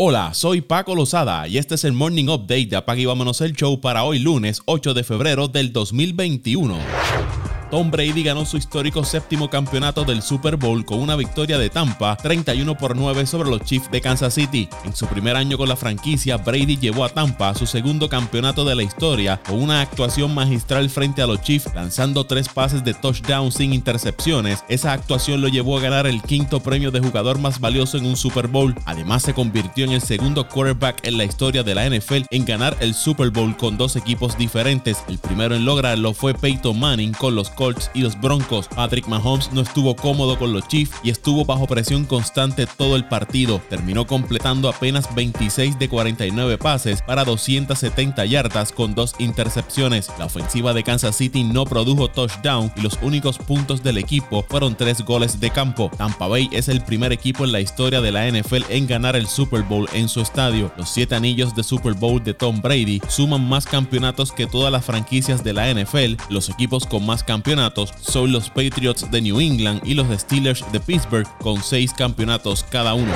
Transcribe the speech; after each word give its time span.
Hola, 0.00 0.32
soy 0.32 0.60
Paco 0.60 0.94
Lozada 0.94 1.48
y 1.48 1.58
este 1.58 1.74
es 1.74 1.82
el 1.82 1.92
Morning 1.92 2.28
Update 2.28 2.66
de 2.66 2.76
Apague 2.76 3.02
y 3.02 3.06
Vámonos 3.06 3.40
el 3.40 3.52
Show 3.52 3.80
para 3.80 4.04
hoy 4.04 4.20
lunes 4.20 4.62
8 4.64 4.94
de 4.94 5.02
febrero 5.02 5.48
del 5.48 5.72
2021. 5.72 6.78
Tom 7.70 7.90
Brady 7.90 8.22
ganó 8.22 8.46
su 8.46 8.56
histórico 8.56 9.04
séptimo 9.04 9.50
campeonato 9.50 10.04
del 10.04 10.22
Super 10.22 10.56
Bowl 10.56 10.84
con 10.86 11.00
una 11.00 11.16
victoria 11.16 11.58
de 11.58 11.68
Tampa 11.68 12.16
31 12.16 12.78
por 12.78 12.96
9 12.96 13.26
sobre 13.26 13.50
los 13.50 13.62
Chiefs 13.62 13.90
de 13.90 14.00
Kansas 14.00 14.34
City. 14.34 14.68
En 14.84 14.96
su 14.96 15.06
primer 15.06 15.36
año 15.36 15.58
con 15.58 15.68
la 15.68 15.76
franquicia, 15.76 16.38
Brady 16.38 16.78
llevó 16.78 17.04
a 17.04 17.10
Tampa 17.10 17.50
a 17.50 17.54
su 17.54 17.66
segundo 17.66 18.08
campeonato 18.08 18.64
de 18.64 18.74
la 18.74 18.82
historia 18.82 19.40
con 19.46 19.62
una 19.62 19.82
actuación 19.82 20.34
magistral 20.34 20.88
frente 20.88 21.20
a 21.20 21.26
los 21.26 21.42
Chiefs, 21.42 21.74
lanzando 21.74 22.24
tres 22.24 22.48
pases 22.48 22.84
de 22.84 22.94
touchdown 22.94 23.52
sin 23.52 23.74
intercepciones. 23.74 24.64
Esa 24.68 24.92
actuación 24.92 25.42
lo 25.42 25.48
llevó 25.48 25.76
a 25.76 25.82
ganar 25.82 26.06
el 26.06 26.22
quinto 26.22 26.60
premio 26.60 26.90
de 26.90 27.00
jugador 27.00 27.38
más 27.38 27.60
valioso 27.60 27.98
en 27.98 28.06
un 28.06 28.16
Super 28.16 28.48
Bowl. 28.48 28.74
Además, 28.86 29.22
se 29.22 29.34
convirtió 29.34 29.84
en 29.84 29.92
el 29.92 30.00
segundo 30.00 30.48
quarterback 30.48 31.06
en 31.06 31.18
la 31.18 31.24
historia 31.24 31.62
de 31.62 31.74
la 31.74 31.88
NFL 31.88 32.22
en 32.30 32.46
ganar 32.46 32.76
el 32.80 32.94
Super 32.94 33.30
Bowl 33.30 33.54
con 33.56 33.76
dos 33.76 33.96
equipos 33.96 34.38
diferentes. 34.38 35.04
El 35.08 35.18
primero 35.18 35.54
en 35.54 35.66
lograrlo 35.66 36.14
fue 36.14 36.32
Peyton 36.32 36.78
Manning 36.78 37.12
con 37.12 37.34
los 37.34 37.50
Colts 37.58 37.90
y 37.92 38.02
los 38.02 38.18
Broncos. 38.20 38.68
Patrick 38.68 39.08
Mahomes 39.08 39.52
no 39.52 39.62
estuvo 39.62 39.96
cómodo 39.96 40.38
con 40.38 40.52
los 40.52 40.68
Chiefs 40.68 40.92
y 41.02 41.10
estuvo 41.10 41.44
bajo 41.44 41.66
presión 41.66 42.04
constante 42.04 42.66
todo 42.66 42.94
el 42.94 43.04
partido. 43.06 43.60
Terminó 43.68 44.06
completando 44.06 44.68
apenas 44.68 45.12
26 45.16 45.76
de 45.76 45.88
49 45.88 46.56
pases 46.56 47.02
para 47.02 47.24
270 47.24 48.24
yardas 48.26 48.70
con 48.70 48.94
dos 48.94 49.16
intercepciones. 49.18 50.08
La 50.20 50.26
ofensiva 50.26 50.72
de 50.72 50.84
Kansas 50.84 51.16
City 51.16 51.42
no 51.42 51.64
produjo 51.64 52.08
touchdown 52.08 52.72
y 52.76 52.82
los 52.82 52.96
únicos 53.02 53.38
puntos 53.38 53.82
del 53.82 53.98
equipo 53.98 54.46
fueron 54.48 54.76
tres 54.76 55.02
goles 55.02 55.40
de 55.40 55.50
campo. 55.50 55.90
Tampa 55.98 56.28
Bay 56.28 56.48
es 56.52 56.68
el 56.68 56.84
primer 56.84 57.12
equipo 57.12 57.44
en 57.44 57.50
la 57.50 57.60
historia 57.60 58.00
de 58.00 58.12
la 58.12 58.30
NFL 58.30 58.66
en 58.68 58.86
ganar 58.86 59.16
el 59.16 59.26
Super 59.26 59.62
Bowl 59.62 59.88
en 59.94 60.08
su 60.08 60.20
estadio. 60.20 60.70
Los 60.76 60.90
siete 60.90 61.16
anillos 61.16 61.56
de 61.56 61.64
Super 61.64 61.94
Bowl 61.94 62.22
de 62.22 62.34
Tom 62.34 62.62
Brady 62.62 63.02
suman 63.08 63.48
más 63.48 63.66
campeonatos 63.66 64.30
que 64.30 64.46
todas 64.46 64.70
las 64.70 64.84
franquicias 64.84 65.42
de 65.42 65.54
la 65.54 65.74
NFL. 65.74 66.22
Los 66.30 66.48
equipos 66.50 66.86
con 66.86 67.04
más 67.04 67.24
campeonatos 67.24 67.47
son 68.02 68.30
los 68.30 68.50
Patriots 68.50 69.10
de 69.10 69.22
New 69.22 69.40
England 69.40 69.80
y 69.84 69.94
los 69.94 70.06
Steelers 70.20 70.70
de 70.70 70.80
Pittsburgh 70.80 71.26
con 71.38 71.62
6 71.62 71.94
campeonatos 71.94 72.62
cada 72.64 72.92
uno. 72.92 73.12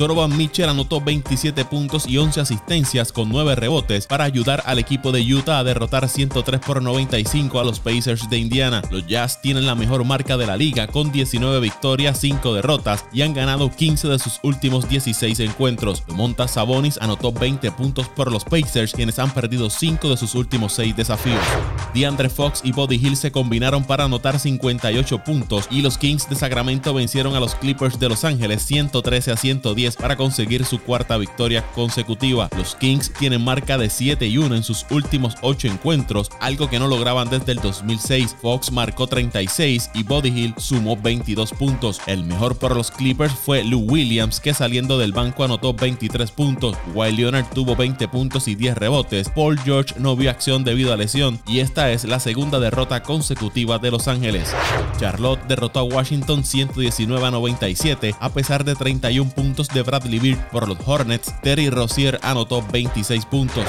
Donovan 0.00 0.34
Mitchell 0.34 0.70
anotó 0.70 1.02
27 1.02 1.66
puntos 1.66 2.06
y 2.08 2.16
11 2.16 2.40
asistencias 2.40 3.12
con 3.12 3.28
9 3.28 3.54
rebotes 3.54 4.06
para 4.06 4.24
ayudar 4.24 4.62
al 4.64 4.78
equipo 4.78 5.12
de 5.12 5.20
Utah 5.20 5.58
a 5.58 5.64
derrotar 5.64 6.08
103 6.08 6.58
por 6.58 6.82
95 6.82 7.60
a 7.60 7.64
los 7.64 7.80
Pacers 7.80 8.30
de 8.30 8.38
Indiana. 8.38 8.80
Los 8.90 9.06
Jazz 9.06 9.42
tienen 9.42 9.66
la 9.66 9.74
mejor 9.74 10.02
marca 10.04 10.38
de 10.38 10.46
la 10.46 10.56
liga 10.56 10.86
con 10.86 11.12
19 11.12 11.60
victorias, 11.60 12.18
5 12.18 12.54
derrotas 12.54 13.04
y 13.12 13.20
han 13.20 13.34
ganado 13.34 13.70
15 13.70 14.08
de 14.08 14.18
sus 14.18 14.40
últimos 14.42 14.88
16 14.88 15.38
encuentros. 15.40 16.02
Montas 16.08 16.52
Sabonis 16.52 16.96
anotó 17.02 17.30
20 17.30 17.70
puntos 17.72 18.08
por 18.08 18.32
los 18.32 18.44
Pacers, 18.46 18.94
quienes 18.94 19.18
han 19.18 19.30
perdido 19.34 19.68
5 19.68 20.08
de 20.08 20.16
sus 20.16 20.34
últimos 20.34 20.72
6 20.72 20.96
desafíos. 20.96 21.44
DeAndre 21.92 22.30
Fox 22.30 22.62
y 22.64 22.72
Body 22.72 22.96
Hill 22.96 23.18
se 23.18 23.32
combinaron 23.32 23.84
para 23.84 24.04
anotar 24.04 24.38
58 24.38 25.24
puntos 25.24 25.68
y 25.70 25.82
los 25.82 25.98
Kings 25.98 26.26
de 26.30 26.36
Sacramento 26.36 26.94
vencieron 26.94 27.36
a 27.36 27.40
los 27.40 27.54
Clippers 27.54 27.98
de 27.98 28.08
Los 28.08 28.24
Ángeles 28.24 28.62
113 28.62 29.32
a 29.32 29.36
110 29.36 29.89
para 29.96 30.16
conseguir 30.16 30.64
su 30.64 30.80
cuarta 30.80 31.16
victoria 31.16 31.64
consecutiva. 31.74 32.48
Los 32.56 32.74
Kings 32.74 33.12
tienen 33.12 33.44
marca 33.44 33.78
de 33.78 33.90
7 33.90 34.26
y 34.26 34.38
1 34.38 34.54
en 34.54 34.62
sus 34.62 34.86
últimos 34.90 35.36
8 35.42 35.68
encuentros, 35.68 36.30
algo 36.40 36.68
que 36.68 36.78
no 36.78 36.88
lograban 36.88 37.28
desde 37.30 37.52
el 37.52 37.58
2006. 37.58 38.36
Fox 38.40 38.72
marcó 38.72 39.06
36 39.06 39.90
y 39.94 40.02
Body 40.02 40.28
Hill 40.28 40.54
sumó 40.58 40.96
22 40.96 41.52
puntos. 41.52 42.00
El 42.06 42.24
mejor 42.24 42.58
por 42.58 42.76
los 42.76 42.90
Clippers 42.90 43.34
fue 43.34 43.64
Lou 43.64 43.80
Williams, 43.80 44.40
que 44.40 44.54
saliendo 44.54 44.98
del 44.98 45.12
banco 45.12 45.44
anotó 45.44 45.74
23 45.74 46.30
puntos. 46.30 46.76
While 46.94 47.12
Leonard 47.12 47.46
tuvo 47.54 47.76
20 47.76 48.08
puntos 48.08 48.48
y 48.48 48.54
10 48.54 48.76
rebotes. 48.78 49.28
Paul 49.28 49.58
George 49.60 49.94
no 49.98 50.16
vio 50.16 50.30
acción 50.30 50.64
debido 50.64 50.92
a 50.92 50.96
lesión 50.96 51.40
y 51.46 51.60
esta 51.60 51.90
es 51.90 52.04
la 52.04 52.20
segunda 52.20 52.60
derrota 52.60 53.02
consecutiva 53.02 53.78
de 53.78 53.90
Los 53.90 54.08
Ángeles. 54.08 54.54
Charlotte 54.98 55.42
derrotó 55.48 55.80
a 55.80 55.84
Washington 55.84 56.44
119 56.44 57.26
a 57.26 57.30
97 57.30 58.14
a 58.18 58.28
pesar 58.30 58.64
de 58.64 58.74
31 58.74 59.30
puntos 59.30 59.68
de 59.72 59.82
Bradley 59.82 60.18
Beard 60.18 60.48
por 60.50 60.68
los 60.68 60.78
Hornets, 60.84 61.34
Terry 61.42 61.70
Rozier 61.70 62.18
anotó 62.22 62.62
26 62.72 63.26
puntos. 63.26 63.64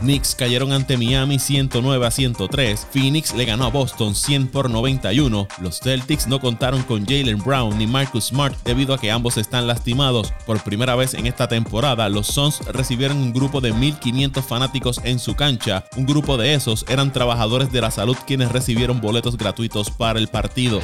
Knicks 0.00 0.34
cayeron 0.34 0.72
ante 0.72 0.96
Miami 0.96 1.38
109 1.38 2.06
a 2.06 2.10
103. 2.10 2.86
Phoenix 2.90 3.34
le 3.34 3.44
ganó 3.44 3.64
a 3.64 3.70
Boston 3.70 4.14
100 4.14 4.48
por 4.48 4.70
91. 4.70 5.48
Los 5.60 5.80
Celtics 5.80 6.26
no 6.26 6.40
contaron 6.40 6.82
con 6.82 7.04
Jalen 7.04 7.38
Brown 7.38 7.76
ni 7.78 7.86
Marcus 7.86 8.26
Smart 8.26 8.56
debido 8.64 8.94
a 8.94 8.98
que 8.98 9.10
ambos 9.10 9.36
están 9.36 9.66
lastimados. 9.66 10.32
Por 10.46 10.62
primera 10.62 10.96
vez 10.96 11.14
en 11.14 11.26
esta 11.26 11.48
temporada, 11.48 12.08
los 12.08 12.26
Suns 12.26 12.60
recibieron 12.66 13.18
un 13.18 13.32
grupo 13.32 13.60
de 13.60 13.74
1.500 13.74 14.42
fanáticos 14.42 15.00
en 15.04 15.18
su 15.18 15.34
cancha. 15.34 15.84
Un 15.96 16.06
grupo 16.06 16.36
de 16.36 16.54
esos 16.54 16.84
eran 16.88 17.12
trabajadores 17.12 17.70
de 17.72 17.80
la 17.80 17.90
salud 17.90 18.16
quienes 18.26 18.52
recibieron 18.52 19.00
boletos 19.00 19.36
gratuitos 19.36 19.90
para 19.90 20.18
el 20.18 20.28
partido. 20.28 20.80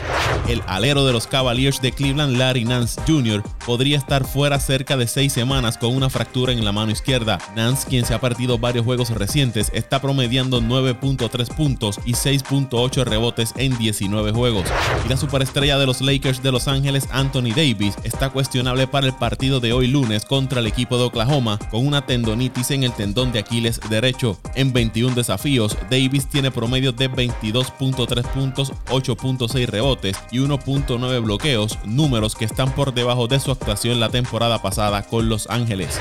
El 0.49 0.63
alero 0.67 1.05
de 1.07 1.13
los 1.13 1.27
Cavaliers 1.27 1.81
de 1.81 1.93
Cleveland, 1.93 2.37
Larry 2.37 2.65
Nance 2.65 3.01
Jr., 3.07 3.43
podría 3.65 3.99
estar 3.99 4.25
fuera 4.25 4.61
cerca 4.61 4.97
de 4.97 5.07
seis 5.07 5.33
semanas 5.33 5.79
con 5.79 5.95
una 5.95 6.11
fractura 6.11 6.53
en 6.53 6.65
la 6.65 6.73
mano 6.73 6.93
izquierda. 6.93 7.39
Nance, 7.55 7.87
quien 7.89 8.05
se 8.05 8.15
ha 8.15 8.21
perdido 8.21 8.59
varios 8.59 8.85
juegos 8.85 9.06
recientes, 9.11 9.71
está 9.75 10.01
promediando 10.01 10.61
9.3 10.61 11.55
puntos 11.55 11.99
y 12.05 12.13
6.8 12.13 13.05
rebotes 13.05 13.53
en 13.57 13.77
19 13.77 14.33
juegos. 14.33 14.65
Y 15.05 15.09
la 15.09 15.17
superestrella 15.17 15.79
de 15.79 15.87
los 15.87 16.01
Lakers 16.01 16.43
de 16.43 16.53
Los 16.53 16.69
Ángeles, 16.69 17.09
Anthony 17.13 17.55
Davis, 17.55 17.97
está 18.05 18.31
cuestionable 18.31 18.87
para 18.87 19.07
el 19.07 19.15
partido 19.15 19.61
de 19.61 19.73
hoy 19.73 19.87
lunes 19.87 20.25
contra 20.25 20.61
el 20.61 20.67
equipo 20.67 20.99
de 20.99 21.05
Oklahoma 21.05 21.59
con 21.71 21.87
una 21.87 22.07
tendonitis 22.07 22.71
en 22.71 22.83
el 22.83 22.93
tendón 22.93 23.33
de 23.33 23.39
Aquiles 23.39 23.81
derecho. 23.89 24.39
En 24.55 24.73
21 24.73 25.15
desafíos, 25.15 25.77
Davis 25.91 26.27
tiene 26.27 26.51
promedio 26.51 26.93
de 26.93 27.11
22.3 27.11 28.23
puntos, 28.33 28.73
8.6 28.87 29.67
rebotes 29.67 30.17
y 30.31 30.39
1.9 30.39 31.23
bloqueos, 31.23 31.79
números 31.85 32.35
que 32.35 32.45
están 32.45 32.75
por 32.75 32.95
debajo 32.95 33.27
de 33.29 33.41
su 33.41 33.51
actuación 33.51 34.01
la 34.01 34.09
temporada 34.09 34.61
pasada 34.61 35.03
con 35.03 35.29
Los 35.29 35.49
Ángeles. 35.49 35.99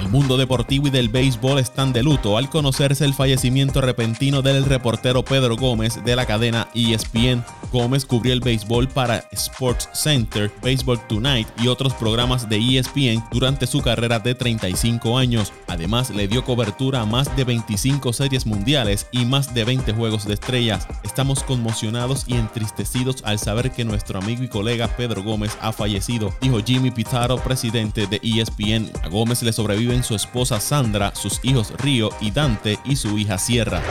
El 0.00 0.08
mundo 0.08 0.36
deportivo 0.36 0.88
y 0.88 0.90
del 0.90 1.08
béisbol 1.08 1.58
están 1.58 1.92
de 1.92 2.02
luto 2.02 2.36
al 2.40 2.48
conocerse 2.48 3.04
el 3.04 3.12
fallecimiento 3.12 3.82
repentino 3.82 4.40
del 4.40 4.64
reportero 4.64 5.22
Pedro 5.22 5.56
Gómez 5.56 6.02
de 6.02 6.16
la 6.16 6.24
cadena 6.24 6.68
ESPN. 6.74 7.44
Gómez 7.70 8.06
cubrió 8.06 8.32
el 8.32 8.40
béisbol 8.40 8.88
para 8.88 9.28
Sports 9.30 9.90
Center, 9.92 10.50
Baseball 10.62 10.98
Tonight 11.06 11.46
y 11.58 11.68
otros 11.68 11.92
programas 11.92 12.48
de 12.48 12.56
ESPN 12.56 13.22
durante 13.30 13.66
su 13.66 13.82
carrera 13.82 14.18
de 14.18 14.34
35 14.34 15.18
años. 15.18 15.52
Además, 15.68 16.08
le 16.08 16.28
dio 16.28 16.42
cobertura 16.42 17.02
a 17.02 17.04
más 17.04 17.36
de 17.36 17.44
25 17.44 18.10
series 18.14 18.46
mundiales 18.46 19.06
y 19.12 19.26
más 19.26 19.52
de 19.52 19.64
20 19.64 19.92
juegos 19.92 20.26
de 20.26 20.32
estrellas. 20.32 20.88
Estamos 21.04 21.42
conmocionados 21.42 22.24
y 22.26 22.36
entristecidos 22.36 23.16
al 23.24 23.38
saber 23.38 23.70
que 23.70 23.84
nuestro 23.84 24.18
amigo 24.18 24.42
y 24.42 24.48
colega 24.48 24.88
Pedro 24.96 25.22
Gómez 25.22 25.58
ha 25.60 25.72
fallecido, 25.72 26.32
dijo 26.40 26.60
Jimmy 26.64 26.90
Pizarro, 26.90 27.36
presidente 27.36 28.06
de 28.06 28.18
ESPN. 28.22 28.90
A 29.04 29.08
Gómez 29.08 29.42
le 29.42 29.52
sobreviven 29.52 30.02
su 30.02 30.14
esposa 30.14 30.58
Sandra, 30.58 31.14
sus 31.14 31.38
hijos 31.44 31.74
Río 31.76 32.08
y 32.22 32.29
Dante 32.32 32.78
y 32.84 32.96
su 32.96 33.18
hija 33.18 33.38
Sierra. 33.38 33.82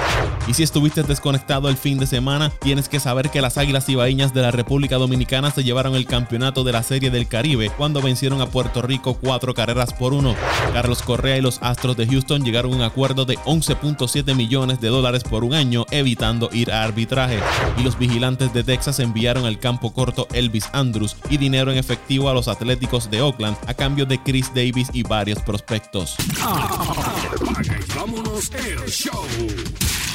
Y 0.48 0.54
si 0.54 0.64
estuviste 0.64 1.04
desconectado 1.04 1.70
el 1.70 1.78
fin 1.78 2.00
de 2.00 2.08
semana, 2.08 2.50
tienes 2.50 2.90
que 2.90 3.00
saber 3.00 3.30
que 3.30 3.42
las 3.42 3.58
Águilas 3.58 3.88
Ibaeñas 3.88 4.34
de 4.34 4.42
la 4.42 4.52
República 4.52 4.98
Dominicana 4.98 5.52
se 5.52 5.64
llevaron 5.64 5.96
el 5.96 6.06
campeonato 6.06 6.64
de 6.64 6.72
la 6.72 6.82
Serie 6.82 7.12
del 7.12 7.28
Caribe 7.28 7.72
cuando 7.78 8.02
vencieron 8.02 8.42
a 8.42 8.48
Puerto 8.48 8.82
Rico 8.82 9.14
cuatro 9.14 9.54
carreras 9.54 9.94
por 9.94 10.14
uno. 10.14 10.36
Carlos 10.74 11.04
Correa 11.04 11.38
y 11.38 11.42
los 11.42 11.60
Astros 11.62 11.98
de 11.98 12.08
Houston 12.08 12.44
llegaron 12.44 12.74
a 12.74 12.76
un 12.78 12.82
acuerdo 12.82 13.26
de 13.26 13.38
11.7 13.40 14.36
millones 14.36 14.82
de 14.82 14.88
dólares 14.88 15.24
por 15.24 15.44
un 15.44 15.54
año, 15.54 15.86
evitando 15.92 16.50
ir 16.52 16.72
a 16.72 16.84
arbitraje. 16.84 17.40
Y 17.78 17.84
los 17.84 17.98
vigilantes 17.98 18.54
de 18.54 18.64
Texas 18.64 19.00
enviaron 19.00 19.46
al 19.46 19.60
campo 19.60 19.94
corto 19.94 20.28
Elvis 20.34 20.70
Andrews 20.74 21.16
y 21.30 21.38
dinero 21.38 21.72
en 21.72 21.78
efectivo 21.78 22.30
a 22.30 22.34
los 22.34 22.48
Atléticos 22.48 23.10
de 23.10 23.22
Oakland 23.22 23.58
a 23.68 23.74
cambio 23.74 24.06
de 24.06 24.22
Chris 24.22 24.52
Davis 24.54 24.90
y 24.94 25.04
varios 25.04 25.40
prospectos. 25.40 26.16
Vámonos 28.30 28.52
el 28.54 28.90
show. 28.90 30.09